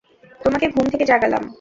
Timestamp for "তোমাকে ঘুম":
0.41-0.85